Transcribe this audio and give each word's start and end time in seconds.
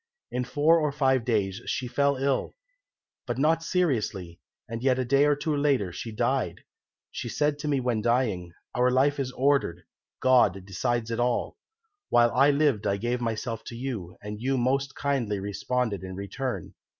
"In 0.31 0.45
four 0.45 0.79
or 0.79 0.91
five 0.91 1.23
days 1.23 1.61
she 1.67 1.87
fell 1.87 2.15
ill, 2.15 2.55
but 3.27 3.37
not 3.37 3.61
seriously, 3.61 4.39
and 4.67 4.81
yet 4.81 4.97
a 4.97 5.05
day 5.05 5.25
or 5.25 5.35
two 5.35 5.55
later 5.55 5.91
she 5.91 6.11
died. 6.11 6.61
She 7.11 7.29
said 7.29 7.59
to 7.59 7.67
me 7.67 7.79
when 7.79 8.01
dying, 8.01 8.51
'Our 8.73 8.89
life 8.89 9.19
is 9.19 9.31
ordered, 9.33 9.83
God 10.19 10.65
decides 10.65 11.11
it 11.11 11.19
all. 11.19 11.55
While 12.09 12.31
I 12.33 12.49
lived 12.49 12.87
I 12.87 12.97
gave 12.97 13.21
myself 13.21 13.63
to 13.65 13.75
you, 13.75 14.17
and 14.23 14.41
you 14.41 14.57
most 14.57 14.95
kindly 14.95 15.39
responded 15.39 16.03
in 16.03 16.15
return. 16.15 16.73